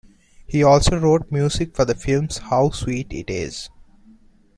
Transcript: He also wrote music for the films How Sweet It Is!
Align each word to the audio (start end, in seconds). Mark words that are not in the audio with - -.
He 0.47 0.63
also 0.63 0.97
wrote 0.99 1.31
music 1.31 1.75
for 1.75 1.85
the 1.85 1.93
films 1.93 2.39
How 2.39 2.71
Sweet 2.71 3.13
It 3.13 3.29
Is! 3.29 3.69